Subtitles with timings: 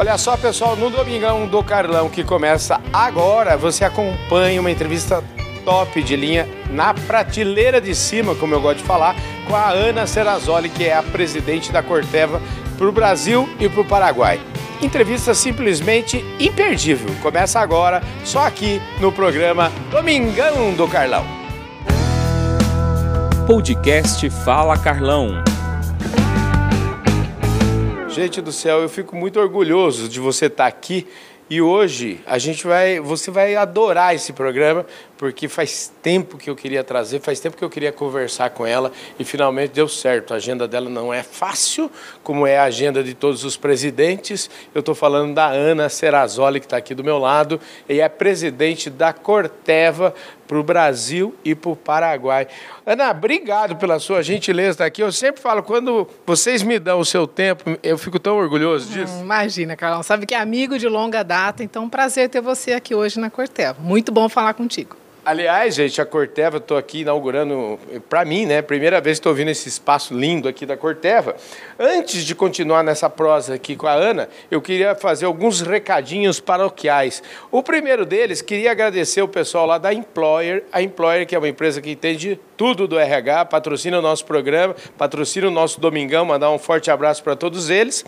[0.00, 5.22] Olha só, pessoal, no Domingão do Carlão, que começa agora, você acompanha uma entrevista
[5.62, 9.14] top de linha na prateleira de cima, como eu gosto de falar,
[9.46, 12.40] com a Ana Serrazoli, que é a presidente da Corteva
[12.78, 14.40] para o Brasil e para o Paraguai.
[14.80, 17.14] Entrevista simplesmente imperdível.
[17.20, 21.26] Começa agora, só aqui no programa Domingão do Carlão.
[23.46, 25.44] Podcast Fala Carlão.
[28.10, 31.06] Gente do céu, eu fico muito orgulhoso de você estar aqui
[31.48, 34.84] e hoje a gente vai, você vai adorar esse programa,
[35.20, 38.90] porque faz tempo que eu queria trazer, faz tempo que eu queria conversar com ela
[39.18, 40.32] e finalmente deu certo.
[40.32, 41.90] A agenda dela não é fácil,
[42.22, 44.48] como é a agenda de todos os presidentes.
[44.74, 48.88] Eu estou falando da Ana Serrazoli, que está aqui do meu lado, e é presidente
[48.88, 50.14] da Corteva
[50.48, 52.48] para o Brasil e para o Paraguai.
[52.86, 55.02] Ana, obrigado pela sua gentileza estar aqui.
[55.02, 59.12] Eu sempre falo, quando vocês me dão o seu tempo, eu fico tão orgulhoso disso.
[59.12, 60.02] Hum, imagina, Carlão.
[60.02, 63.20] Sabe que é amigo de longa data, então é um prazer ter você aqui hoje
[63.20, 63.76] na Corteva.
[63.82, 64.96] Muito bom falar contigo.
[65.30, 67.78] Aliás, gente, a Corteva, estou aqui inaugurando,
[68.08, 68.60] para mim, né?
[68.62, 71.36] Primeira vez que estou vindo esse espaço lindo aqui da Corteva.
[71.78, 77.22] Antes de continuar nessa prosa aqui com a Ana, eu queria fazer alguns recadinhos paroquiais.
[77.48, 81.48] O primeiro deles, queria agradecer o pessoal lá da Employer, a Employer, que é uma
[81.48, 86.50] empresa que entende tudo do RH, patrocina o nosso programa, patrocina o nosso Domingão, mandar
[86.50, 88.04] um forte abraço para todos eles.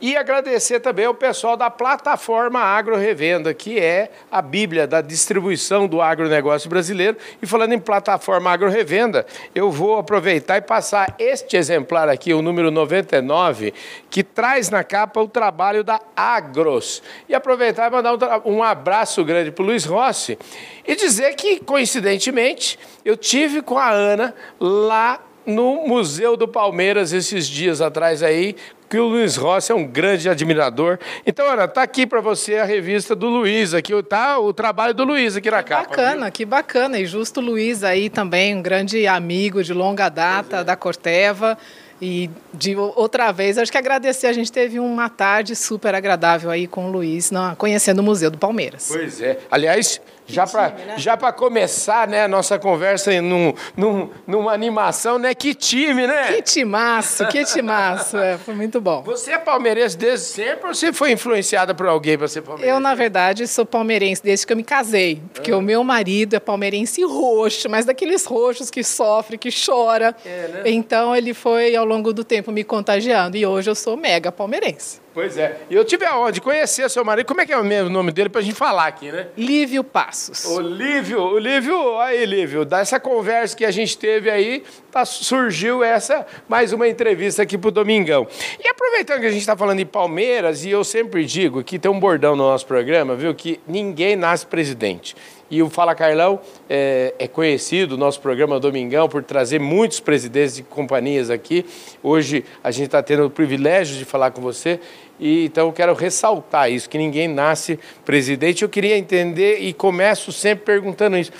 [0.00, 5.86] E agradecer também ao pessoal da plataforma Agro Revenda, que é a Bíblia da distribuição
[5.86, 7.16] do agronegócio brasileiro.
[7.40, 12.42] E falando em plataforma Agro Revenda, eu vou aproveitar e passar este exemplar aqui, o
[12.42, 13.72] número 99,
[14.10, 17.02] que traz na capa o trabalho da Agros.
[17.28, 18.14] E aproveitar e mandar
[18.44, 20.38] um, um abraço grande para o Luiz Rossi
[20.86, 27.46] e dizer que, coincidentemente, eu tive com a Ana lá no Museu do Palmeiras esses
[27.46, 28.56] dias atrás aí,
[28.88, 30.98] que o Luiz Rossi é um grande admirador.
[31.26, 35.04] Então, Ana, tá aqui para você a revista do Luiz, aqui tá o trabalho do
[35.04, 35.88] Luiz aqui na que capa.
[35.88, 36.32] Bacana, viu?
[36.32, 36.98] que bacana.
[36.98, 40.64] E justo o Luiz aí também, um grande amigo de longa data é.
[40.64, 41.58] da Corteva.
[42.02, 46.66] E de outra vez, acho que agradecer, a gente teve uma tarde super agradável aí
[46.66, 48.88] com o Luiz, na, conhecendo o Museu do Palmeiras.
[48.92, 49.38] Pois é.
[49.50, 50.94] Aliás, já para né?
[50.96, 55.34] já começar, né, a nossa conversa num, num, numa animação, né?
[55.34, 56.32] Que time, né?
[56.32, 58.16] Que timaço, que timaço.
[58.16, 59.02] É, foi muito bom.
[59.02, 62.74] Você é palmeirense desde sempre ou você foi influenciada por alguém para ser palmeirense?
[62.74, 65.22] Eu, na verdade, sou palmeirense desde que eu me casei.
[65.32, 65.58] Porque ah.
[65.58, 70.14] o meu marido é palmeirense roxo, mas daqueles roxos que sofre, que chora.
[70.24, 70.62] É, né?
[70.66, 73.36] Então ele foi, ao longo do tempo, me contagiando.
[73.36, 75.03] E hoje eu sou mega palmeirense.
[75.14, 75.60] Pois é.
[75.70, 76.40] E eu tive aonde?
[76.40, 77.24] Conhecer seu marido.
[77.24, 79.28] Como é que é o mesmo nome dele pra gente falar aqui, né?
[79.36, 80.44] Lívio Passos.
[80.44, 85.84] O Lívio, o Lívio, aí, Lívio, dessa conversa que a gente teve aí, tá, surgiu
[85.84, 88.26] essa, mais uma entrevista aqui pro Domingão.
[88.58, 91.88] E aproveitando que a gente tá falando de Palmeiras, e eu sempre digo que tem
[91.88, 95.14] um bordão no nosso programa, viu, que ninguém nasce presidente.
[95.50, 100.62] E o Fala Carlão é, é conhecido, nosso programa Domingão, por trazer muitos presidentes de
[100.62, 101.66] companhias aqui.
[102.02, 104.80] Hoje a gente está tendo o privilégio de falar com você.
[105.20, 108.62] E, então eu quero ressaltar isso, que ninguém nasce presidente.
[108.62, 111.30] Eu queria entender e começo sempre perguntando isso.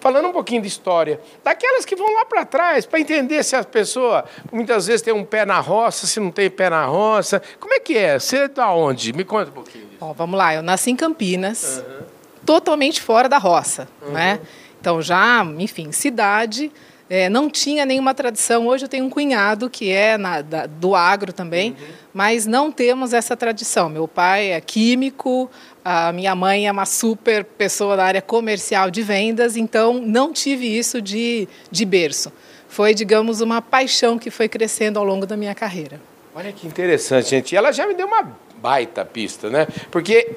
[0.00, 3.62] Falando um pouquinho de história, daquelas que vão lá para trás, para entender se a
[3.62, 7.40] pessoa muitas vezes tem um pé na roça, se não tem pé na roça.
[7.60, 8.18] Como é que é?
[8.18, 9.12] Você é da onde?
[9.12, 9.84] Me conta um pouquinho.
[9.84, 9.98] Disso.
[10.00, 11.84] Bom, vamos lá, eu nasci em Campinas.
[11.86, 12.11] Uhum
[12.44, 14.12] totalmente fora da roça, uhum.
[14.12, 14.40] né?
[14.80, 16.72] Então já, enfim, cidade,
[17.08, 18.66] é, não tinha nenhuma tradição.
[18.66, 21.86] Hoje eu tenho um cunhado que é na, da, do agro também, uhum.
[22.12, 23.88] mas não temos essa tradição.
[23.88, 25.50] Meu pai é químico,
[25.84, 30.66] a minha mãe é uma super pessoa da área comercial de vendas, então não tive
[30.66, 32.32] isso de, de berço.
[32.66, 36.00] Foi, digamos, uma paixão que foi crescendo ao longo da minha carreira.
[36.34, 37.52] Olha que interessante, gente.
[37.52, 39.66] E ela já me deu uma baita pista, né?
[39.90, 40.34] Porque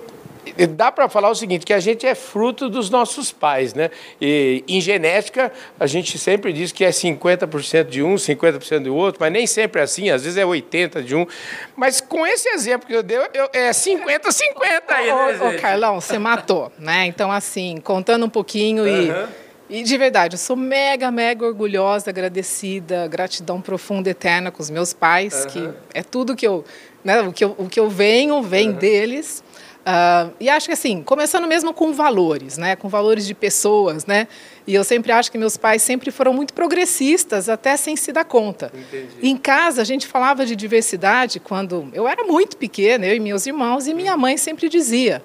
[0.70, 3.90] dá para falar o seguinte, que a gente é fruto dos nossos pais, né?
[4.22, 9.20] E em genética, a gente sempre diz que é 50% de um, 50% do outro,
[9.20, 11.26] mas nem sempre é assim, às vezes é 80% de um.
[11.76, 16.00] Mas com esse exemplo que eu dei, eu, é 50-50 aí, né, ô, ô, Carlão,
[16.00, 17.06] você matou, né?
[17.06, 19.30] Então, assim, contando um pouquinho uhum.
[19.42, 19.46] e...
[19.68, 24.94] E de verdade, eu sou mega, mega orgulhosa, agradecida, gratidão profunda, eterna com os meus
[24.94, 25.50] pais, uhum.
[25.50, 26.64] que é tudo que eu,
[27.04, 28.76] né, o que eu, o que eu venho, vem uhum.
[28.76, 29.44] deles.
[29.86, 34.28] Uh, e acho que assim, começando mesmo com valores, né, com valores de pessoas, né,
[34.66, 38.26] e eu sempre acho que meus pais sempre foram muito progressistas, até sem se dar
[38.26, 38.72] conta.
[38.74, 39.14] Entendi.
[39.22, 43.46] Em casa a gente falava de diversidade quando eu era muito pequena, eu e meus
[43.46, 45.22] irmãos, e minha mãe sempre dizia: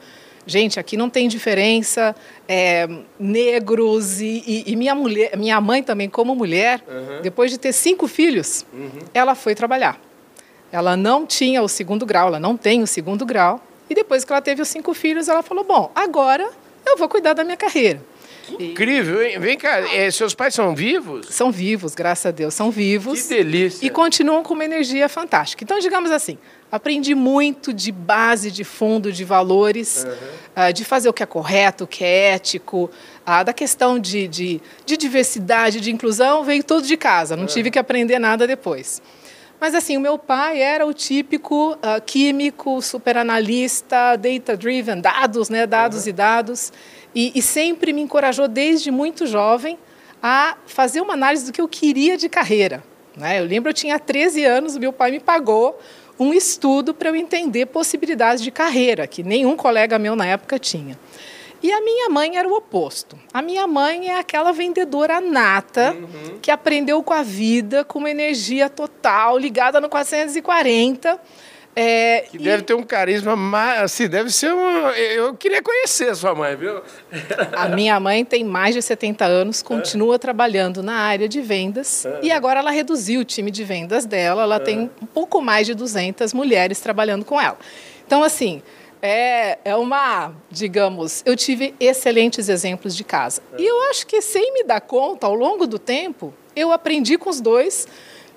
[0.47, 2.15] gente, aqui não tem diferença,
[2.47, 2.87] é,
[3.19, 7.23] negros e, e, e, minha mulher, minha mãe também como mulher, uhum.
[7.23, 8.91] depois de ter cinco filhos, uhum.
[9.15, 9.99] ela foi trabalhar.
[10.71, 13.59] Ela não tinha o segundo grau, ela não tem o segundo grau
[13.91, 16.49] E depois que ela teve os cinco filhos, ela falou: bom, agora
[16.87, 18.01] eu vou cuidar da minha carreira.
[18.59, 19.39] Incrível, hein?
[19.39, 21.27] Vem cá, é, seus pais são vivos?
[21.29, 23.23] São vivos, graças a Deus, são vivos.
[23.23, 23.87] Que delícia.
[23.87, 25.63] E continuam com uma energia fantástica.
[25.63, 26.39] Então, digamos assim,
[26.71, 30.69] aprendi muito de base, de fundo, de valores, uhum.
[30.69, 32.91] uh, de fazer o que é correto, o que é ético,
[33.27, 37.49] uh, da questão de, de, de, diversidade, de inclusão, veio tudo de casa, não uhum.
[37.49, 39.03] tive que aprender nada depois.
[39.61, 46.05] Mas assim, o meu pai era o típico uh, químico, superanalista, data-driven, dados, né, dados
[46.05, 46.09] uhum.
[46.09, 46.73] e dados.
[47.15, 49.79] E, e sempre me encorajou desde muito jovem
[50.23, 52.83] a fazer uma análise do que eu queria de carreira.
[53.17, 53.41] Né?
[53.41, 55.79] Eu lembro, eu tinha 13 anos, meu pai me pagou
[56.19, 60.99] um estudo para eu entender possibilidades de carreira, que nenhum colega meu na época tinha.
[61.63, 63.19] E a minha mãe era o oposto.
[63.33, 66.39] A minha mãe é aquela vendedora nata uhum.
[66.41, 71.21] que aprendeu com a vida, com uma energia total, ligada no 440
[71.75, 74.89] é, que deve ter um carisma, mais, assim, deve ser um...
[74.89, 76.83] Eu queria conhecer a sua mãe, viu?
[77.53, 82.31] A minha mãe tem mais de 70 anos, continua trabalhando na área de vendas e
[82.33, 86.35] agora ela reduziu o time de vendas dela, ela tem um pouco mais de 200
[86.35, 87.57] mulheres trabalhando com ela.
[88.05, 88.61] Então, assim,
[89.03, 93.43] é, é uma, digamos, eu tive excelentes exemplos de casa.
[93.59, 97.31] E eu acho que sem me dar conta, ao longo do tempo, eu aprendi com
[97.31, 97.87] os dois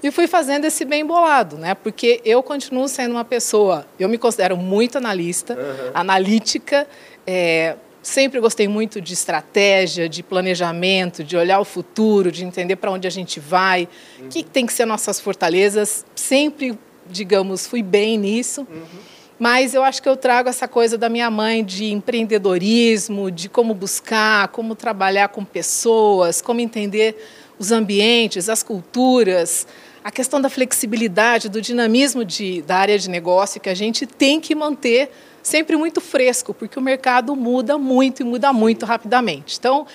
[0.01, 1.73] e fui fazendo esse bem bolado, né?
[1.75, 5.91] Porque eu continuo sendo uma pessoa, eu me considero muito analista, uhum.
[5.93, 6.87] analítica,
[7.25, 12.91] é, sempre gostei muito de estratégia, de planejamento, de olhar o futuro, de entender para
[12.91, 13.87] onde a gente vai,
[14.19, 14.29] o uhum.
[14.29, 16.05] que tem que ser nossas fortalezas.
[16.13, 16.77] Sempre,
[17.09, 18.67] digamos, fui bem nisso.
[18.69, 19.12] Uhum.
[19.39, 23.73] Mas eu acho que eu trago essa coisa da minha mãe de empreendedorismo, de como
[23.73, 27.15] buscar, como trabalhar com pessoas, como entender
[27.57, 29.67] os ambientes, as culturas,
[30.03, 34.39] a questão da flexibilidade, do dinamismo de, da área de negócio que a gente tem
[34.39, 39.57] que manter sempre muito fresco, porque o mercado muda muito e muda muito rapidamente.
[39.59, 39.85] Então,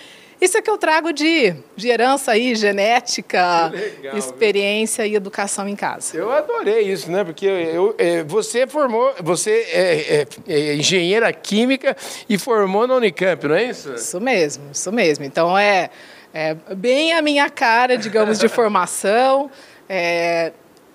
[0.41, 5.13] isso é que eu trago de, de herança aí, genética, legal, experiência viu?
[5.13, 6.17] e educação em casa.
[6.17, 7.25] Eu adorei isso, né?
[7.25, 11.97] Porque eu, é, você formou, você é, é, é, engenheira química
[12.29, 13.93] e formou na Unicamp, não é isso?
[13.95, 15.25] Isso mesmo, isso mesmo.
[15.25, 15.91] Então é,
[16.33, 19.51] é bem a minha cara, digamos, de formação.
[19.89, 20.53] É,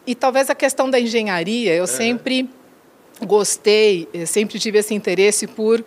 [0.07, 2.49] e talvez a questão da engenharia, eu sempre
[3.25, 5.83] gostei, sempre tive esse interesse por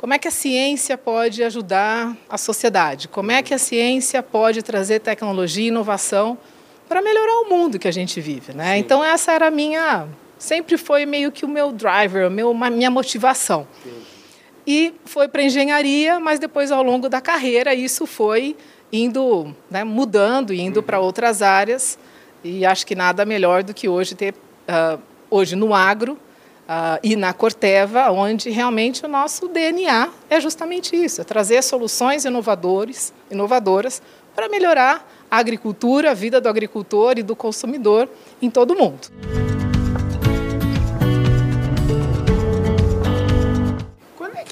[0.00, 4.62] como é que a ciência pode ajudar a sociedade, como é que a ciência pode
[4.62, 6.38] trazer tecnologia e inovação
[6.88, 8.78] para melhorar o mundo que a gente vive, né?
[8.78, 10.08] Então essa era a minha,
[10.38, 13.68] sempre foi meio que o meu driver, a meu, minha motivação.
[13.84, 14.02] Sim.
[14.66, 18.56] E foi para engenharia, mas depois ao longo da carreira isso foi
[18.90, 20.82] indo, né, mudando, indo uhum.
[20.82, 21.98] para outras áreas.
[22.42, 24.98] E acho que nada melhor do que hoje ter, uh,
[25.28, 26.18] hoje no agro
[26.70, 32.24] uh, e na Corteva, onde realmente o nosso DNA é justamente isso, é trazer soluções
[32.24, 34.00] inovadores, inovadoras
[34.34, 38.08] para melhorar a agricultura, a vida do agricultor e do consumidor
[38.40, 39.08] em todo o mundo.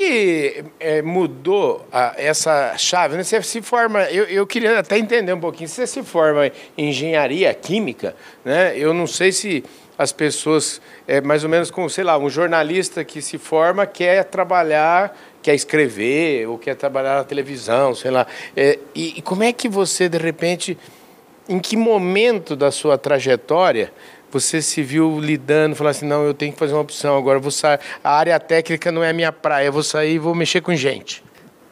[0.09, 3.17] Que é, mudou a, essa chave?
[3.17, 3.23] Né?
[3.23, 7.53] Você se forma, eu, eu queria até entender um pouquinho, você se forma em engenharia
[7.53, 8.73] química, né?
[8.77, 9.63] eu não sei se
[9.99, 14.25] as pessoas, é mais ou menos como, sei lá, um jornalista que se forma quer
[14.25, 18.27] trabalhar, quer escrever, ou quer trabalhar na televisão, sei lá.
[18.57, 20.79] É, e, e como é que você, de repente,
[21.49, 23.93] em que momento da sua trajetória
[24.31, 27.51] você se viu lidando, falando assim, não, eu tenho que fazer uma opção, agora vou
[27.51, 30.61] sair, a área técnica não é a minha praia, eu vou sair e vou mexer
[30.61, 31.23] com gente.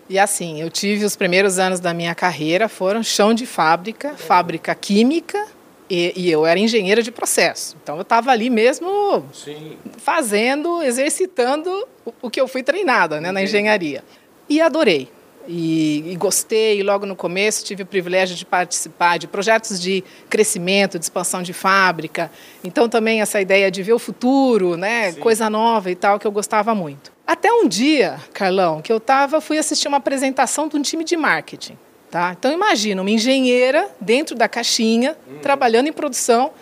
[0.09, 4.75] E assim, eu tive os primeiros anos da minha carreira, foram chão de fábrica, fábrica
[4.75, 5.47] química,
[5.91, 7.77] e, e eu era engenheira de processo.
[7.83, 9.77] Então eu estava ali mesmo Sim.
[9.99, 11.71] fazendo, exercitando
[12.05, 14.03] o, o, que eu fui treinada né, na engenharia.
[14.49, 15.09] E adorei.
[15.49, 20.99] E, e, gostei, logo no começo tive o privilégio de participar de projetos de crescimento,
[20.99, 22.31] de expansão de fábrica.
[22.65, 26.33] Então também essa ideia de ver o futuro, né, coisa nova e tal, que eu
[26.33, 27.13] gostava muito.
[27.27, 31.17] Até um dia, Carlão, que eu tava, fui assistir uma apresentação de um time de
[31.17, 31.77] marketing.
[32.11, 32.35] Tá?
[32.39, 35.39] Então imagina uma engenheira dentro da caixinha, uhum.
[35.39, 36.53] trabalhando em produção,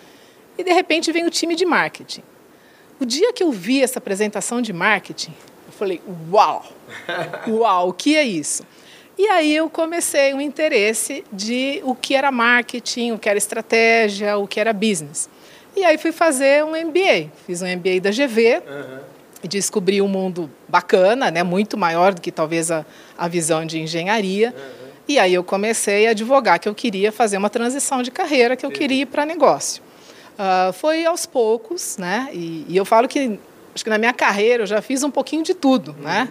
[0.57, 2.23] e de repente vem o time de marketing.
[3.01, 5.35] O dia que eu vi essa apresentação de marketing,
[5.75, 6.01] falei,
[6.31, 6.65] uau!
[7.49, 8.63] Uau, o que é isso?
[9.17, 14.37] E aí eu comecei um interesse de o que era marketing, o que era estratégia,
[14.37, 15.29] o que era business.
[15.77, 17.31] E aí fui fazer um MBA.
[17.47, 18.99] Fiz um MBA da GV uhum.
[19.43, 22.85] e descobri um mundo bacana, né, muito maior do que talvez a,
[23.17, 24.55] a visão de engenharia.
[24.57, 24.85] Uhum.
[25.07, 28.65] E aí eu comecei a advogar que eu queria fazer uma transição de carreira, que
[28.65, 29.83] eu queria ir para negócio.
[30.35, 32.29] Uh, foi aos poucos, né?
[32.33, 33.39] E, e eu falo que
[33.75, 36.29] acho que na minha carreira eu já fiz um pouquinho de tudo, né?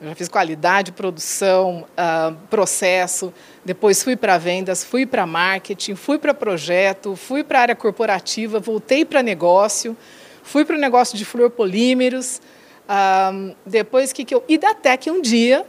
[0.00, 3.32] Eu já fiz qualidade, produção, uh, processo,
[3.64, 8.58] depois fui para vendas, fui para marketing, fui para projeto, fui para a área corporativa,
[8.58, 9.96] voltei para negócio,
[10.42, 12.40] fui para o negócio de fluoropolímeros,
[12.88, 14.44] uh, depois que, que eu...
[14.48, 15.64] E até que um dia,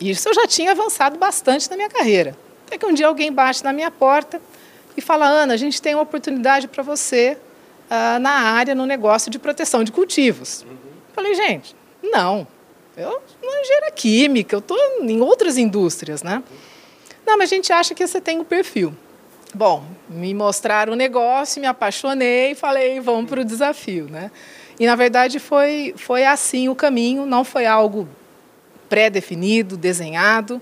[0.00, 2.36] isso eu já tinha avançado bastante na minha carreira,
[2.66, 4.40] até que um dia alguém bate na minha porta
[4.96, 7.36] e fala, Ana, a gente tem uma oportunidade para você
[7.92, 10.62] uh, na área, no negócio de proteção de cultivos.
[10.62, 10.76] Uhum.
[11.12, 12.46] Falei, gente, não,
[12.96, 16.42] eu não engenheira química, eu estou em outras indústrias, né?
[17.26, 18.94] Não, mas a gente acha que você tem o um perfil.
[19.54, 24.30] Bom, me mostraram o negócio, me apaixonei falei, vamos para o desafio, né?
[24.80, 28.08] E, na verdade, foi, foi assim o caminho, não foi algo
[28.88, 30.60] pré-definido, desenhado.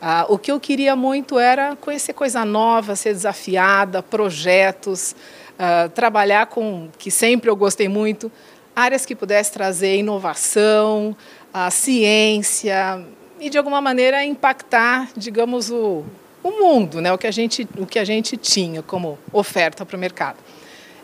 [0.00, 5.14] Ah, o que eu queria muito era conhecer coisa nova, ser desafiada, projetos,
[5.62, 8.32] ah, trabalhar com, que sempre eu gostei muito,
[8.74, 11.14] áreas que pudesse trazer inovação,
[11.52, 13.04] a ciência
[13.38, 16.02] e de alguma maneira impactar, digamos, o,
[16.42, 17.12] o mundo, né?
[17.12, 20.38] o, que a gente, o que a gente tinha como oferta para o mercado.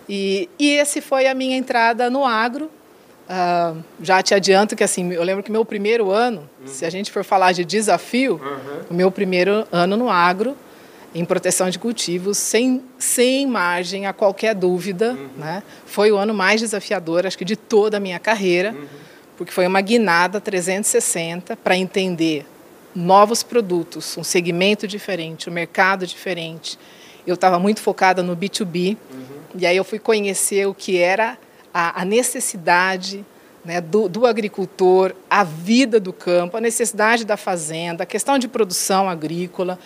[0.09, 2.71] E, e esse foi a minha entrada no agro.
[3.29, 6.67] Uh, já te adianto que assim, eu lembro que meu primeiro ano, uhum.
[6.67, 8.81] se a gente for falar de desafio, uhum.
[8.89, 10.57] o meu primeiro ano no agro,
[11.19, 15.29] em proteção de cultivos, sem, sem margem a qualquer dúvida, uhum.
[15.37, 15.63] né?
[15.87, 18.73] foi o ano mais desafiador, acho que de toda a minha carreira.
[18.73, 19.07] Uhum
[19.37, 22.47] porque foi uma guinada 360 para entender
[22.95, 26.79] novos produtos, um segmento diferente, um mercado diferente.
[27.27, 29.25] Eu estava muito focada no B2B, uhum.
[29.57, 31.37] e aí eu fui conhecer o que era
[31.75, 33.25] a, a necessidade
[33.65, 38.49] né, do, do, agricultor, a vida do campo, a necessidade da fazenda, a questão de
[38.49, 39.79] produção agrícola,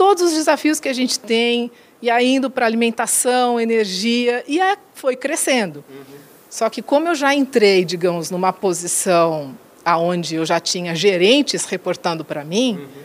[0.00, 4.58] todos os desafios que a gente tem, e indo para alimentação, energia, e
[4.94, 5.84] foi crescendo.
[5.90, 6.16] Uhum.
[6.48, 9.54] Só que como eu já entrei, digamos, numa posição
[9.84, 13.02] aonde eu já tinha gerentes reportando para mim, uhum.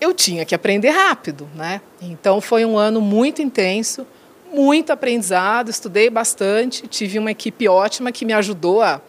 [0.00, 1.80] eu tinha que aprender rápido, né?
[2.00, 4.04] Então foi um ano muito intenso,
[4.52, 9.00] muito aprendizado, estudei bastante, tive uma equipe ótima que me ajudou a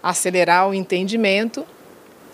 [0.00, 1.66] acelerar o entendimento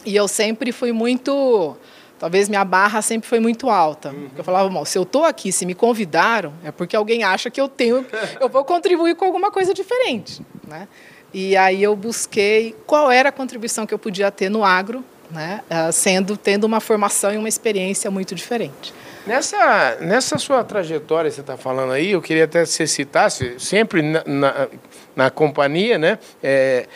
[0.05, 1.75] e eu sempre fui muito
[2.23, 4.11] talvez minha barra sempre foi muito alta.
[4.11, 4.31] Uhum.
[4.37, 7.61] Eu falava, bom, se eu estou aqui, se me convidaram, é porque alguém acha que
[7.61, 8.07] eu tenho,
[8.41, 10.87] eu vou contribuir com alguma coisa diferente, né?
[11.35, 15.63] E aí eu busquei qual era a contribuição que eu podia ter no agro, né?
[15.69, 18.95] Ah, sendo tendo uma formação e uma experiência muito diferente.
[19.27, 23.59] Nessa, nessa sua trajetória que você está falando aí, eu queria até que você citasse,
[23.59, 24.69] sempre na, na,
[25.17, 26.21] na companhia, né?
[26.41, 26.87] É,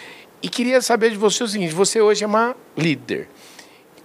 [0.40, 3.28] e queria saber de você o seguinte: você hoje é uma líder.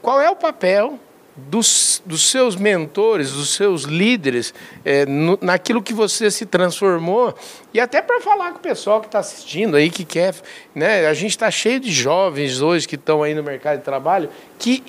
[0.02, 1.00] Qual é o papel
[1.36, 7.34] dos, dos seus mentores, dos seus líderes, é, no, naquilo que você se transformou,
[7.74, 10.36] e até para falar com o pessoal que está assistindo aí, que quer.
[10.76, 14.30] Né, a gente está cheio de jovens hoje que estão aí no mercado de trabalho,
[14.60, 14.84] que,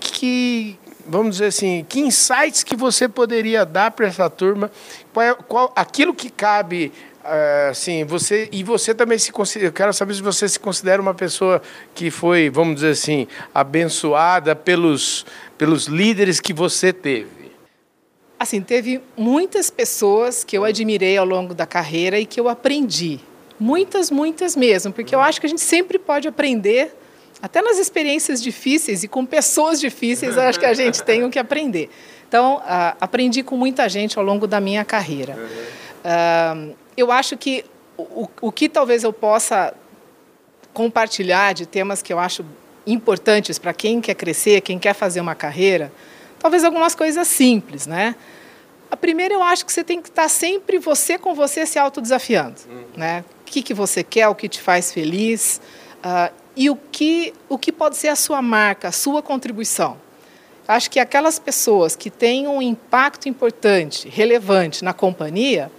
[0.00, 0.78] que
[1.08, 4.70] vamos dizer assim, que insights que você poderia dar para essa turma,
[5.12, 6.92] qual, é, qual, aquilo que cabe
[7.26, 11.02] Uh, assim, você e você também se considera, eu quero saber se você se considera
[11.02, 11.60] uma pessoa
[11.92, 15.26] que foi, vamos dizer assim, abençoada pelos
[15.56, 17.50] pelos líderes que você teve?
[18.38, 23.20] Assim, teve muitas pessoas que eu admirei ao longo da carreira e que eu aprendi.
[23.58, 26.94] Muitas, muitas mesmo, porque eu acho que a gente sempre pode aprender,
[27.40, 31.30] até nas experiências difíceis e com pessoas difíceis, eu acho que a gente tem o
[31.30, 31.88] que aprender.
[32.28, 35.38] Então, uh, aprendi com muita gente ao longo da minha carreira.
[36.04, 37.64] Uh, eu acho que
[37.96, 39.72] o, o que talvez eu possa
[40.74, 42.44] compartilhar de temas que eu acho
[42.86, 45.92] importantes para quem quer crescer, quem quer fazer uma carreira,
[46.38, 48.14] talvez algumas coisas simples, né?
[48.90, 52.60] A primeira, eu acho que você tem que estar sempre você com você se autodesafiando,
[52.68, 52.84] uhum.
[52.96, 53.24] né?
[53.42, 55.60] O que, que você quer, o que te faz feliz
[55.98, 59.96] uh, e o que, o que pode ser a sua marca, a sua contribuição.
[60.68, 65.70] Acho que aquelas pessoas que têm um impacto importante, relevante na companhia,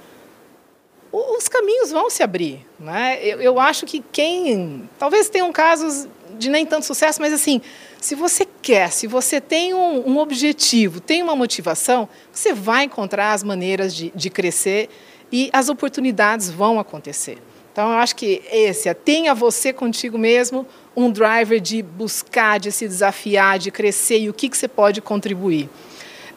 [1.11, 2.65] os caminhos vão se abrir.
[2.79, 3.19] Né?
[3.21, 4.89] Eu, eu acho que quem.
[4.97, 6.07] Talvez tenham casos
[6.37, 7.61] de nem tanto sucesso, mas assim,
[7.99, 13.33] se você quer, se você tem um, um objetivo, tem uma motivação, você vai encontrar
[13.33, 14.89] as maneiras de, de crescer
[15.31, 17.37] e as oportunidades vão acontecer.
[17.71, 20.65] Então, eu acho que esse é, tenha você contigo mesmo
[20.95, 24.99] um driver de buscar, de se desafiar, de crescer e o que, que você pode
[24.99, 25.69] contribuir.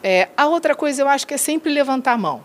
[0.03, 2.43] É, a outra coisa, eu acho que é sempre levantar a mão.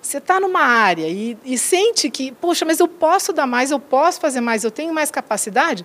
[0.00, 3.78] Você está numa área e, e sente que, poxa, mas eu posso dar mais, eu
[3.78, 5.84] posso fazer mais, eu tenho mais capacidade.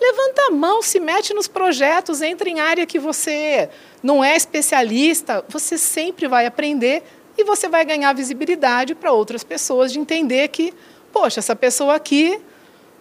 [0.00, 3.68] Levanta a mão, se mete nos projetos, entra em área que você
[4.02, 7.02] não é especialista, você sempre vai aprender
[7.36, 10.72] e você vai ganhar visibilidade para outras pessoas de entender que,
[11.12, 12.40] poxa, essa pessoa aqui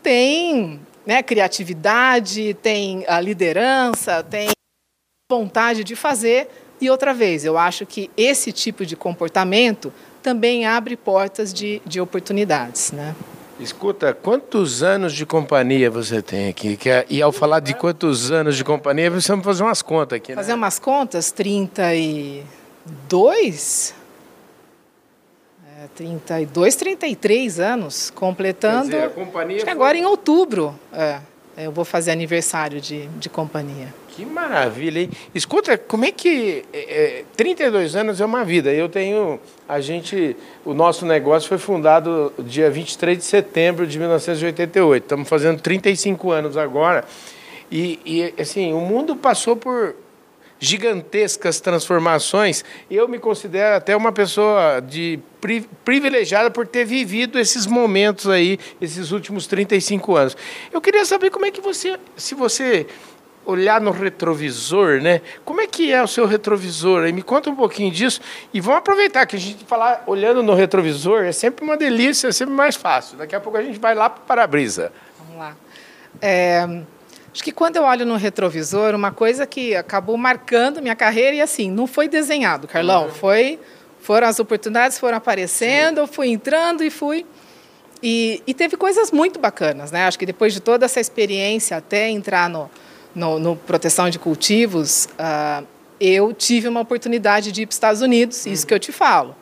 [0.02, 4.50] tem né, criatividade, tem a liderança, tem
[5.30, 6.50] vontade de fazer.
[6.80, 12.02] E outra vez, eu acho que esse tipo de comportamento também abre portas de, de
[12.02, 12.92] oportunidades.
[12.92, 13.16] Né?
[13.60, 16.78] Escuta, quantos anos de companhia você tem aqui?
[16.86, 20.32] É, e ao falar de quantos anos de companhia, precisamos fazer umas contas aqui.
[20.32, 20.36] Né?
[20.36, 21.32] Fazer umas contas?
[21.32, 23.96] 32?
[25.78, 28.90] É, 32, 33 anos, completando.
[28.90, 30.78] Dizer, a companhia acho que agora em outubro.
[30.92, 31.20] É,
[31.58, 33.94] eu vou fazer aniversário de, de companhia.
[34.16, 35.10] Que maravilha, hein?
[35.34, 36.64] Escuta, como é que.
[36.72, 38.72] É, 32 é, anos é uma vida.
[38.72, 39.38] Eu tenho.
[39.68, 40.38] A gente.
[40.64, 45.04] O nosso negócio foi fundado dia 23 de setembro de 1988.
[45.04, 47.04] Estamos fazendo 35 anos agora.
[47.70, 49.96] E, e assim, o mundo passou por
[50.60, 52.64] gigantescas transformações.
[52.90, 55.20] Eu me considero até uma pessoa de
[55.84, 60.38] privilegiada por ter vivido esses momentos aí, esses últimos 35 anos.
[60.72, 62.88] Eu queria saber como é que você, se você
[63.46, 65.22] olhar no retrovisor, né?
[65.44, 67.04] Como é que é o seu retrovisor?
[67.04, 68.20] Aí me conta um pouquinho disso
[68.54, 72.32] e vamos aproveitar que a gente falar olhando no retrovisor é sempre uma delícia, é
[72.32, 73.18] sempre mais fácil.
[73.18, 74.92] Daqui a pouco a gente vai lá para o para-brisa.
[75.20, 75.56] Vamos lá.
[76.22, 76.68] É,
[77.32, 81.42] acho que quando eu olho no retrovisor, uma coisa que acabou marcando minha carreira e
[81.42, 83.12] assim não foi desenhado, Carlão, uhum.
[83.12, 83.60] foi
[84.00, 87.26] foram as oportunidades foram aparecendo, eu fui entrando e fui
[88.04, 90.06] e, e teve coisas muito bacanas, né?
[90.06, 92.70] Acho que depois de toda essa experiência até entrar no
[93.16, 95.66] no, no proteção de cultivos, uh,
[96.00, 98.52] eu tive uma oportunidade de ir para os Estados Unidos, uhum.
[98.52, 99.36] isso que eu te falo.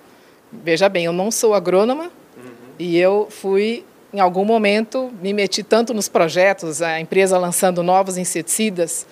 [0.52, 2.52] Veja bem, eu não sou agrônoma uhum.
[2.78, 8.18] e eu fui, em algum momento, me meti tanto nos projetos, a empresa lançando novos
[8.18, 9.08] inseticidas,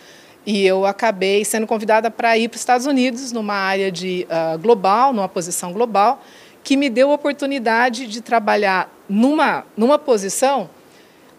[0.46, 4.58] e eu acabei sendo convidada para ir para os Estados Unidos, numa área de uh,
[4.60, 6.24] global, numa posição global,
[6.64, 10.70] que me deu a oportunidade de trabalhar numa, numa posição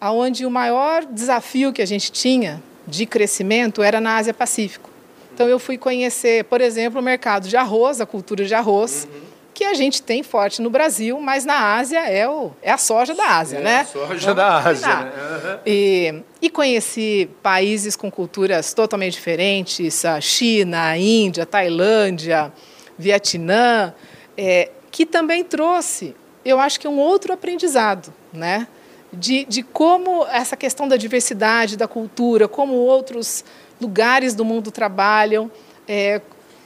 [0.00, 2.60] onde o maior desafio que a gente tinha
[2.92, 4.90] de crescimento era na Ásia Pacífico.
[5.34, 9.20] Então eu fui conhecer, por exemplo, o mercado de arroz, a cultura de arroz, uhum.
[9.54, 13.14] que a gente tem forte no Brasil, mas na Ásia é, o, é a soja
[13.14, 13.80] da Ásia, é né?
[13.80, 14.96] A soja Vamos da Ásia.
[14.96, 15.12] Né?
[15.16, 15.58] Uhum.
[15.64, 22.52] E, e conheci países com culturas totalmente diferentes, a China, a Índia, a Tailândia,
[22.98, 23.94] Vietnã,
[24.36, 26.14] é, que também trouxe,
[26.44, 28.68] eu acho que um outro aprendizado, né?
[29.12, 33.44] De, de como essa questão da diversidade, da cultura, como outros
[33.80, 35.50] lugares do mundo trabalham.
[35.86, 36.20] É...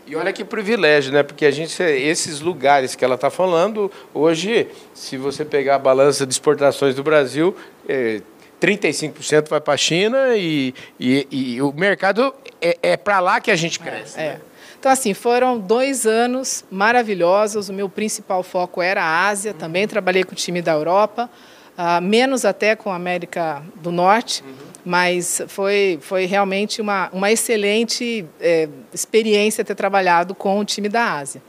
[0.06, 1.24] E olha que privilégio, né?
[1.24, 6.24] Porque a gente, esses lugares que ela está falando, hoje, se você pegar a balança
[6.24, 7.56] de exportações do Brasil,
[7.88, 8.20] é,
[8.60, 13.50] 35% vai para a China e, e, e, o mercado é, é para lá que
[13.50, 14.20] a gente cresce.
[14.20, 14.40] É, né?
[14.78, 17.68] Então, assim, foram dois anos maravilhosos.
[17.68, 19.58] O meu principal foco era a Ásia, uhum.
[19.58, 21.28] também trabalhei com o time da Europa
[21.76, 24.54] uh, menos até com a América do Norte, uhum.
[24.84, 31.12] mas foi, foi realmente uma, uma excelente é, experiência ter trabalhado com o time da
[31.18, 31.42] Ásia.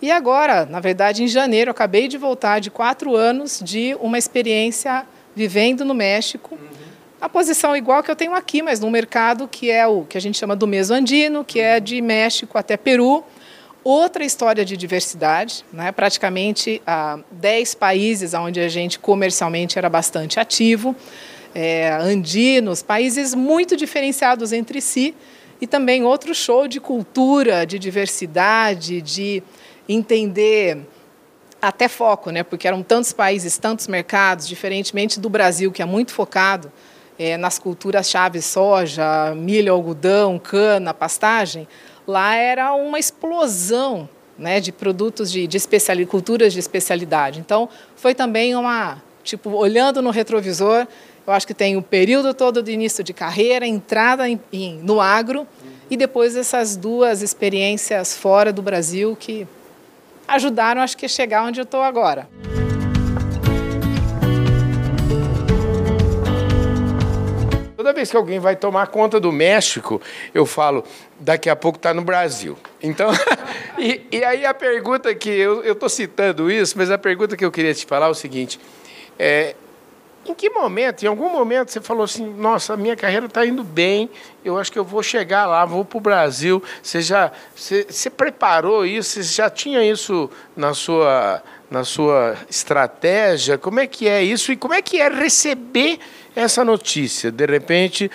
[0.00, 4.18] E agora, na verdade, em janeiro, eu acabei de voltar de quatro anos de uma
[4.18, 6.56] experiência vivendo no México.
[6.56, 6.82] Uhum.
[7.20, 10.20] A posição igual que eu tenho aqui, mas num mercado que é o que a
[10.20, 13.22] gente chama do meso-andino, que é de México até Peru,
[13.84, 15.90] outra história de diversidade, né?
[15.92, 20.94] praticamente ah, 10 países onde a gente comercialmente era bastante ativo,
[21.54, 25.14] é, andinos, países muito diferenciados entre si,
[25.60, 29.42] e também outro show de cultura, de diversidade, de
[29.88, 30.78] entender
[31.60, 32.42] até foco, né?
[32.42, 36.72] porque eram tantos países, tantos mercados, diferentemente do Brasil, que é muito focado
[37.18, 41.68] é, nas culturas chave soja, milho, algodão, cana, pastagem,
[42.06, 47.40] lá era uma explosão né, de produtos de, de especialidade, culturas de especialidade.
[47.40, 50.86] Então, foi também uma, tipo, olhando no retrovisor,
[51.26, 55.00] eu acho que tem o período todo de início de carreira, entrada em, em, no
[55.00, 55.70] agro, uhum.
[55.88, 59.46] e depois essas duas experiências fora do Brasil que
[60.26, 62.28] ajudaram, acho que, a chegar onde eu estou agora.
[67.76, 70.00] Toda vez que alguém vai tomar conta do México,
[70.32, 70.84] eu falo,
[71.22, 72.58] daqui a pouco está no Brasil.
[72.82, 73.10] Então,
[73.78, 77.50] e, e, aí a pergunta que eu estou citando isso, mas a pergunta que eu
[77.50, 78.58] queria te falar é o seguinte:
[79.18, 79.54] é,
[80.26, 84.10] em que momento, em algum momento, você falou assim, nossa, minha carreira está indo bem,
[84.44, 86.62] eu acho que eu vou chegar lá, vou para o Brasil.
[86.82, 89.22] Você já você, você preparou isso?
[89.22, 93.56] Você já tinha isso na sua, na sua estratégia?
[93.56, 94.52] Como é que é isso?
[94.52, 95.98] E como é que é receber
[96.36, 98.10] essa notícia, de repente,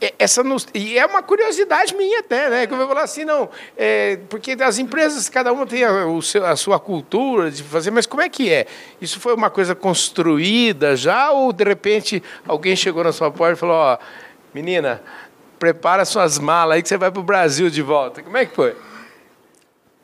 [0.00, 0.42] é, essa
[0.74, 2.66] e é uma curiosidade minha até, né?
[2.66, 6.20] Que eu vou falar assim, não, é, porque as empresas, cada uma tem a, o
[6.20, 8.66] seu, a sua cultura de fazer, mas como é que é?
[9.00, 13.56] Isso foi uma coisa construída já ou de repente alguém chegou na sua porta e
[13.56, 13.98] falou, ó,
[14.52, 15.02] menina,
[15.58, 18.22] prepara suas malas aí que você vai para o Brasil de volta.
[18.22, 18.76] Como é que foi?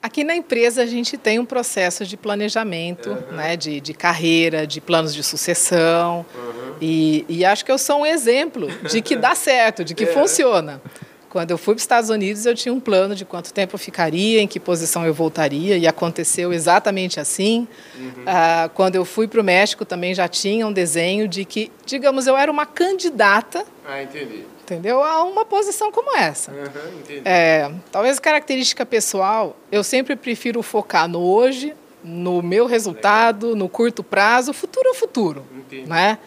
[0.02, 3.36] Aqui na empresa a gente tem um processo de planejamento, uhum.
[3.36, 6.24] né, de, de carreira, de planos de sucessão.
[6.34, 6.74] Uhum.
[6.80, 10.06] E, e, acho que eu sou um exemplo de que dá certo, de que é.
[10.06, 10.80] funciona.
[11.28, 13.78] Quando eu fui para os Estados Unidos, eu tinha um plano de quanto tempo eu
[13.78, 17.68] ficaria, em que posição eu voltaria, e aconteceu exatamente assim.
[17.94, 18.24] Uhum.
[18.26, 22.26] Ah, quando eu fui para o México, também já tinha um desenho de que, digamos,
[22.26, 23.64] eu era uma candidata.
[23.86, 25.02] Ah, entendi entendeu?
[25.02, 26.52] A uma posição como essa.
[26.52, 33.68] Uhum, é, talvez característica pessoal, eu sempre prefiro focar no hoje, no meu resultado, no
[33.68, 35.88] curto prazo, futuro é futuro, entendi.
[35.88, 36.18] né?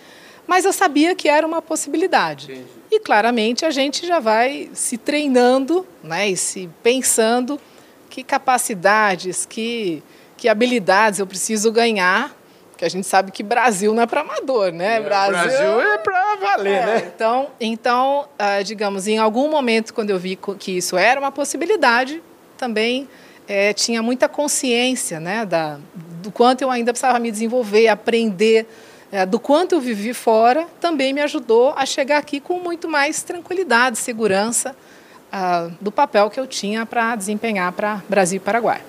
[0.46, 2.52] Mas eu sabia que era uma possibilidade.
[2.52, 2.68] Entendi.
[2.92, 7.60] E claramente a gente já vai se treinando, né, e se pensando
[8.10, 10.04] que capacidades, que
[10.44, 12.36] que habilidades eu preciso ganhar
[12.84, 14.98] que a gente sabe que Brasil não é para amador, né?
[14.98, 17.12] É, Brasil, Brasil é para valer, é, né?
[17.16, 22.22] Então, então uh, digamos, em algum momento, quando eu vi que isso era uma possibilidade,
[22.58, 23.08] também
[23.48, 25.80] é, tinha muita consciência né, da,
[26.22, 28.68] do quanto eu ainda precisava me desenvolver, aprender,
[29.12, 33.24] é, do quanto eu vivi fora, também me ajudou a chegar aqui com muito mais
[33.24, 34.76] tranquilidade, segurança
[35.32, 38.82] uh, do papel que eu tinha para desempenhar para Brasil e Paraguai.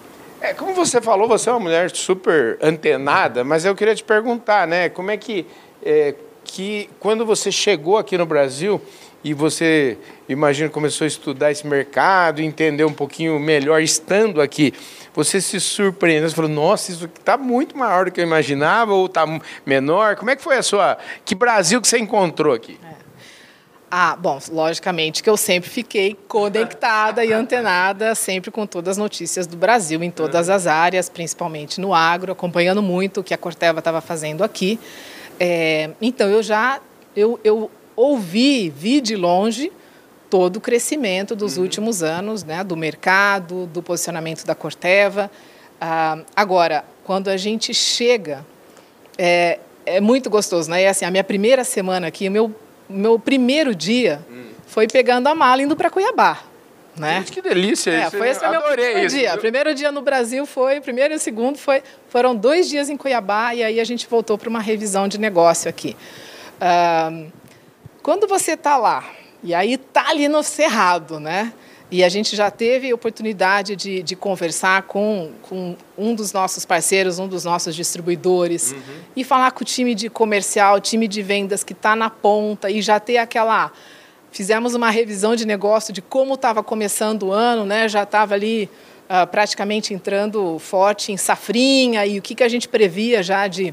[0.45, 4.69] É, como você falou, você é uma mulher super antenada, mas eu queria te perguntar,
[4.69, 4.91] né?
[4.91, 5.47] Como é que,
[5.83, 8.79] é, que quando você chegou aqui no Brasil
[9.25, 9.97] e você,
[10.29, 14.75] imagina, começou a estudar esse mercado, entender um pouquinho melhor estando aqui,
[15.15, 19.07] você se surpreendeu, você falou, nossa, isso está muito maior do que eu imaginava ou
[19.07, 19.25] está
[19.65, 20.15] menor?
[20.15, 20.99] Como é que foi a sua...
[21.25, 22.79] Que Brasil que você encontrou aqui?
[22.85, 22.94] É.
[23.97, 29.47] Ah, bom, logicamente que eu sempre fiquei conectada e antenada, sempre com todas as notícias
[29.47, 33.79] do Brasil, em todas as áreas, principalmente no agro, acompanhando muito o que a Corteva
[33.79, 34.81] estava fazendo aqui.
[35.39, 36.81] É, então, eu já
[37.15, 39.71] eu, eu ouvi, vi de longe
[40.29, 41.63] todo o crescimento dos uhum.
[41.63, 45.31] últimos anos, né, do mercado, do posicionamento da Corteva.
[45.81, 48.45] Ah, agora, quando a gente chega,
[49.17, 50.83] é, é muito gostoso, né?
[50.83, 52.53] E assim, a minha primeira semana aqui, o meu
[52.89, 54.45] meu primeiro dia hum.
[54.67, 56.39] foi pegando a mala indo para Cuiabá.
[56.97, 57.17] Né?
[57.19, 58.17] Gente, que delícia é, isso.
[58.17, 59.17] Foi esse meu primeiro isso.
[59.17, 59.37] dia.
[59.37, 63.55] Primeiro dia no Brasil foi, primeiro e o segundo foi, foram dois dias em Cuiabá
[63.55, 65.97] e aí a gente voltou para uma revisão de negócio aqui.
[68.03, 69.05] Quando você está lá,
[69.43, 71.53] e aí está ali no Cerrado, né?
[71.91, 77.19] E a gente já teve oportunidade de, de conversar com, com um dos nossos parceiros,
[77.19, 78.81] um dos nossos distribuidores, uhum.
[79.15, 82.81] e falar com o time de comercial, time de vendas que está na ponta e
[82.81, 83.71] já ter aquela.
[84.33, 87.89] Fizemos uma revisão de negócio de como estava começando o ano, né?
[87.89, 88.69] já estava ali
[89.05, 93.73] uh, praticamente entrando forte em safrinha e o que, que a gente previa já de.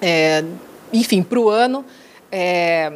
[0.00, 0.44] É,
[0.92, 1.84] enfim, para o ano.
[2.30, 2.92] É,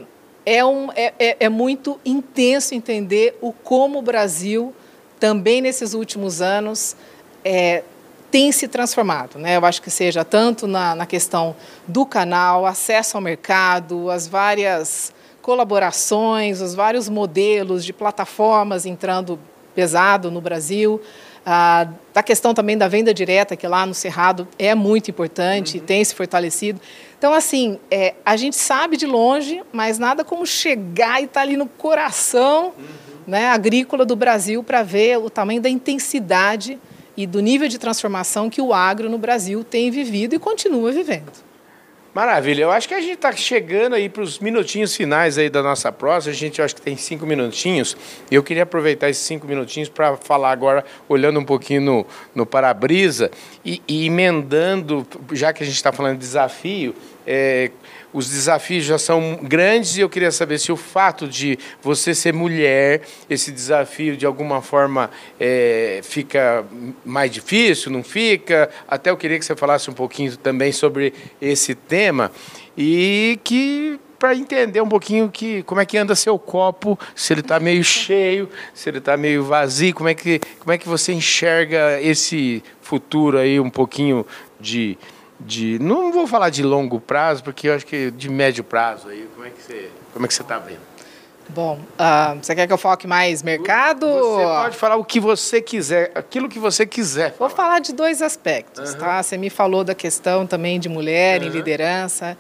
[0.47, 4.73] é, um, é, é, é muito intenso entender o como o Brasil,
[5.19, 6.97] também nesses últimos anos,
[7.45, 7.83] é,
[8.31, 9.39] tem se transformado.
[9.39, 9.57] Né?
[9.57, 11.57] Eu acho que seja tanto na, na questão
[11.89, 19.39] do canal, acesso ao mercado, as várias colaborações, os vários modelos de plataformas entrando
[19.75, 21.01] pesado no Brasil,
[21.45, 25.85] ah, da questão também da venda direta, que lá no Cerrado é muito importante, uhum.
[25.85, 26.81] tem se fortalecido.
[27.19, 31.41] Então, assim, é, a gente sabe de longe, mas nada como chegar e estar tá
[31.41, 32.85] ali no coração uhum.
[33.27, 36.79] né, agrícola do Brasil para ver o tamanho da intensidade
[37.17, 41.46] e do nível de transformação que o agro no Brasil tem vivido e continua vivendo.
[42.17, 42.63] Maravilha.
[42.63, 45.93] Eu acho que a gente está chegando aí para os minutinhos finais aí da nossa
[45.93, 46.31] prosa.
[46.31, 47.95] A gente acho que tem cinco minutinhos.
[48.31, 52.47] E eu queria aproveitar esses cinco minutinhos para falar agora, olhando um pouquinho no, no
[52.47, 53.31] para-brisa
[53.63, 56.95] e, e emendando, já que a gente está falando de desafio,
[57.27, 57.71] é,
[58.17, 62.33] os desafios já são grandes e eu queria saber se o fato de você ser
[62.33, 66.65] mulher, esse desafio de alguma forma é, fica
[67.05, 68.71] mais difícil, não fica?
[68.89, 72.06] Até eu queria que você falasse um pouquinho também sobre esse tema
[72.77, 77.41] e que para entender um pouquinho que como é que anda seu copo, se ele
[77.41, 81.13] está meio cheio, se ele está meio vazio, como é que como é que você
[81.13, 84.27] enxerga esse futuro aí um pouquinho
[84.61, 84.99] de
[85.39, 89.29] de não vou falar de longo prazo porque eu acho que de médio prazo aí
[89.35, 90.96] como é que você como é que você está vendo
[91.49, 94.07] Bom, uh, você quer que eu foque mais mercado?
[94.07, 97.35] Você pode falar o que você quiser, aquilo que você quiser.
[97.39, 98.99] Vou falar de dois aspectos, uhum.
[98.99, 99.23] tá?
[99.23, 101.49] Você me falou da questão também de mulher uhum.
[101.49, 102.37] em liderança.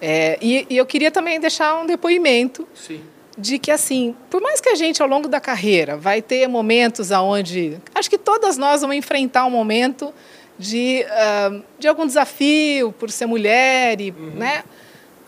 [0.00, 3.00] É, e, e, eu queria também deixar um depoimento Sim.
[3.36, 7.12] de que, assim, por mais que a gente, ao longo da carreira, vai ter momentos
[7.12, 7.78] aonde...
[7.94, 10.12] Acho que todas nós vamos enfrentar um momento
[10.58, 14.32] de, uh, de algum desafio por ser mulher, e, uhum.
[14.36, 14.64] né?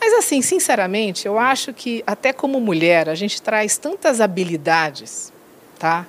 [0.04, 5.32] Mas, assim, sinceramente, eu acho que, até como mulher, a gente traz tantas habilidades,
[5.78, 6.04] tá?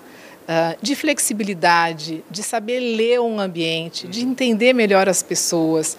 [0.46, 5.96] Uh, de flexibilidade, de saber ler um ambiente, de entender melhor as pessoas,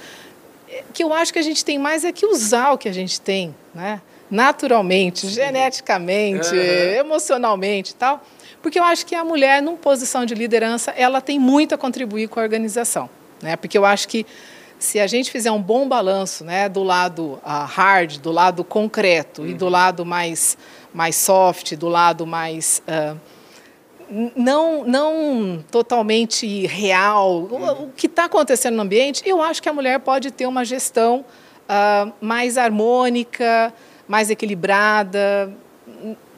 [0.92, 3.20] que eu acho que a gente tem mais é que usar o que a gente
[3.20, 4.02] tem, né?
[4.28, 6.94] naturalmente, geneticamente, uhum.
[6.98, 8.26] emocionalmente e tal.
[8.60, 12.26] Porque eu acho que a mulher, numa posição de liderança, ela tem muito a contribuir
[12.26, 13.08] com a organização.
[13.40, 13.54] Né?
[13.54, 14.26] Porque eu acho que
[14.84, 19.42] se a gente fizer um bom balanço né, do lado uh, hard, do lado concreto
[19.42, 19.48] uhum.
[19.48, 20.58] e do lado mais,
[20.92, 22.82] mais soft, do lado mais.
[22.86, 23.18] Uh,
[24.36, 29.72] não, não totalmente real, o, o que está acontecendo no ambiente, eu acho que a
[29.72, 31.24] mulher pode ter uma gestão
[31.64, 33.72] uh, mais harmônica,
[34.06, 35.50] mais equilibrada.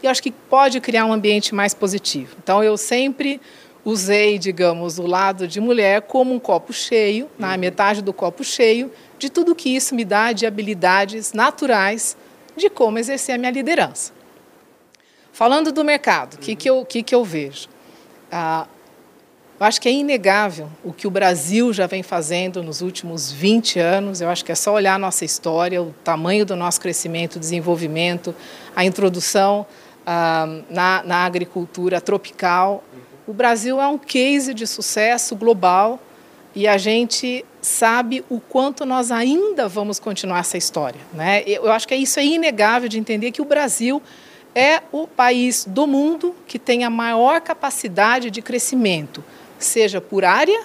[0.00, 2.36] Eu acho que pode criar um ambiente mais positivo.
[2.40, 3.40] Então, eu sempre
[3.86, 7.58] usei, digamos, o lado de mulher como um copo cheio, na uhum.
[7.58, 12.16] metade do copo cheio, de tudo que isso me dá de habilidades naturais
[12.56, 14.12] de como exercer a minha liderança.
[15.32, 17.68] Falando do mercado, o que, que, eu, que, que eu vejo?
[18.32, 18.66] Ah,
[19.60, 23.78] eu acho que é inegável o que o Brasil já vem fazendo nos últimos 20
[23.78, 24.20] anos.
[24.20, 28.34] Eu acho que é só olhar a nossa história, o tamanho do nosso crescimento, desenvolvimento,
[28.74, 29.64] a introdução
[30.04, 32.82] ah, na, na agricultura tropical.
[33.26, 36.00] O Brasil é um case de sucesso global
[36.54, 41.00] e a gente sabe o quanto nós ainda vamos continuar essa história.
[41.12, 41.42] Né?
[41.46, 44.00] Eu acho que isso é inegável de entender que o Brasil
[44.54, 49.22] é o país do mundo que tem a maior capacidade de crescimento,
[49.58, 50.64] seja por área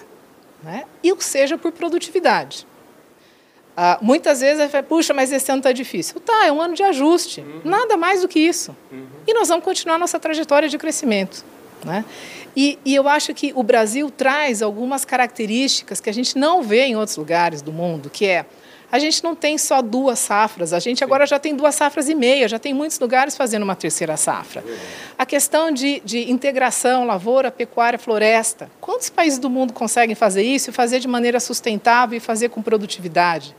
[0.62, 2.66] né, e seja por produtividade.
[3.76, 6.20] Ah, muitas vezes a gente fala, puxa, mas esse ano está difícil.
[6.20, 7.60] Tá, é um ano de ajuste, uhum.
[7.64, 8.76] nada mais do que isso.
[8.90, 9.06] Uhum.
[9.26, 11.44] E nós vamos continuar nossa trajetória de crescimento.
[11.84, 12.04] Né?
[12.56, 16.84] E, e, eu acho que o Brasil traz algumas características que a gente não vê
[16.84, 18.44] em outros lugares do mundo, que é
[18.92, 22.14] a gente não tem só duas safras, a gente agora já tem duas safras e
[22.14, 24.62] meia, já tem muitos lugares fazendo uma terceira safra.
[25.18, 28.70] A questão de, de integração, lavoura, pecuária, floresta.
[28.82, 32.60] Quantos países do mundo conseguem fazer isso e fazer de maneira sustentável e fazer com
[32.60, 33.56] produtividade?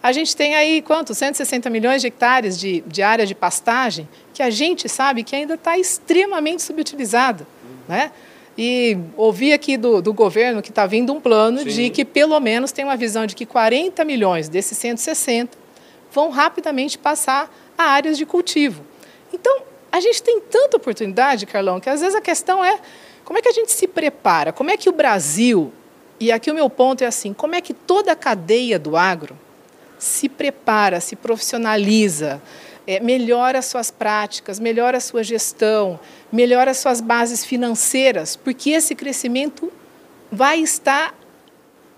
[0.00, 1.12] A gente tem aí, quanto?
[1.12, 5.54] 160 milhões de hectares de, de área de pastagem, que a gente sabe que ainda
[5.54, 7.44] está extremamente subutilizada.
[7.88, 8.12] Né?
[8.60, 11.66] E ouvi aqui do, do governo que está vindo um plano Sim.
[11.66, 15.56] de que pelo menos tem uma visão de que 40 milhões desses 160
[16.12, 18.84] vão rapidamente passar a áreas de cultivo.
[19.32, 22.80] Então, a gente tem tanta oportunidade, Carlão, que às vezes a questão é
[23.24, 25.72] como é que a gente se prepara, como é que o Brasil,
[26.18, 29.38] e aqui o meu ponto é assim, como é que toda a cadeia do agro
[29.98, 32.42] se prepara, se profissionaliza,
[32.88, 36.00] é, melhora suas práticas, melhora a sua gestão,
[36.32, 39.70] melhora as suas bases financeiras, porque esse crescimento
[40.32, 41.14] vai estar,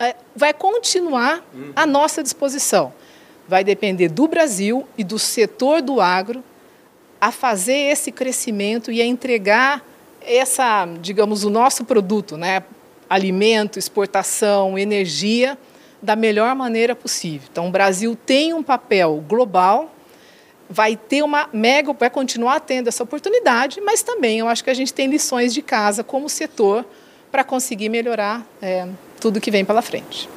[0.01, 1.45] é, vai continuar
[1.77, 2.93] à nossa disposição.
[3.47, 6.43] Vai depender do Brasil e do setor do agro
[7.21, 9.87] a fazer esse crescimento e a entregar
[10.21, 12.65] essa, digamos, o nosso produto, né?
[13.09, 15.57] alimento, exportação, energia,
[16.03, 17.49] da melhor maneira possível.
[17.51, 19.95] Então, o Brasil tem um papel global
[20.71, 24.75] vai ter uma mega, vai continuar tendo essa oportunidade, mas também eu acho que a
[24.75, 26.87] gente tem lições de casa como setor
[27.31, 28.89] para conseguir melhorar é,
[29.21, 30.29] tudo que vem pela frente.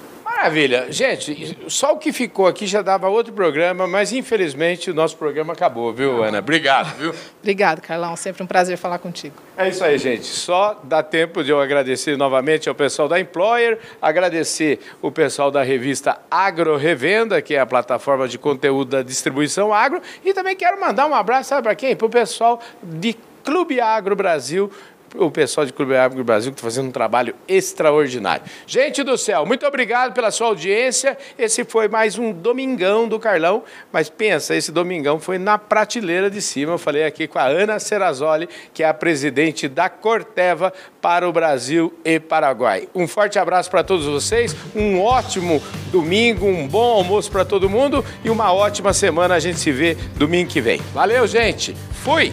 [0.43, 0.91] Maravilha.
[0.91, 5.53] Gente, só o que ficou aqui já dava outro programa, mas infelizmente o nosso programa
[5.53, 6.39] acabou, viu, Ana?
[6.39, 7.15] Obrigado, viu?
[7.39, 8.13] Obrigado, Carlão.
[8.17, 9.35] Sempre um prazer falar contigo.
[9.55, 10.25] É isso aí, gente.
[10.25, 15.63] Só dá tempo de eu agradecer novamente ao pessoal da Employer, agradecer o pessoal da
[15.63, 20.77] revista Agro Revenda, que é a plataforma de conteúdo da distribuição agro, e também quero
[20.77, 21.95] mandar um abraço, sabe para quem?
[21.95, 24.71] Para o pessoal de Clube Agro Brasil,
[25.15, 28.43] o pessoal de Clube Agro Brasil que está fazendo um trabalho extraordinário.
[28.65, 31.17] Gente do céu, muito obrigado pela sua audiência.
[31.37, 36.41] Esse foi mais um Domingão do Carlão, mas pensa, esse Domingão foi na prateleira de
[36.41, 36.73] cima.
[36.73, 41.33] Eu falei aqui com a Ana Serrazoli, que é a presidente da Corteva para o
[41.33, 42.87] Brasil e Paraguai.
[42.95, 48.03] Um forte abraço para todos vocês, um ótimo domingo, um bom almoço para todo mundo
[48.23, 49.35] e uma ótima semana.
[49.35, 50.79] A gente se vê domingo que vem.
[50.93, 51.75] Valeu, gente.
[51.91, 52.31] Fui!